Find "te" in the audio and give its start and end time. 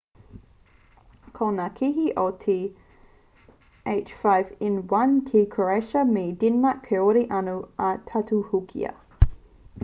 2.45-2.55